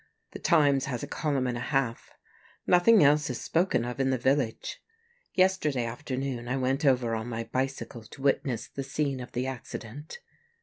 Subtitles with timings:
[0.31, 2.15] The Times has a column and a half.
[2.65, 4.81] Nothing else is spoken of in the village.
[5.35, 10.17] Yesterday afternoon I went over on my bicycle to witness the scene of the accident.